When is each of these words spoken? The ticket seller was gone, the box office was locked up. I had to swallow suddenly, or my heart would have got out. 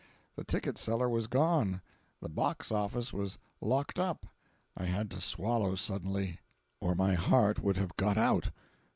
The 0.35 0.43
ticket 0.43 0.79
seller 0.79 1.07
was 1.07 1.27
gone, 1.27 1.79
the 2.23 2.27
box 2.27 2.71
office 2.71 3.13
was 3.13 3.37
locked 3.61 3.99
up. 3.99 4.25
I 4.75 4.85
had 4.85 5.11
to 5.11 5.21
swallow 5.21 5.75
suddenly, 5.75 6.39
or 6.79 6.95
my 6.95 7.13
heart 7.13 7.61
would 7.61 7.77
have 7.77 7.95
got 7.97 8.17
out. 8.17 8.49